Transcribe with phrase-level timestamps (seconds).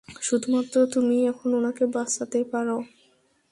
[0.21, 2.77] শুধুমাত্র তুমিই এখন ওনাকে বাঁচাতে পারো।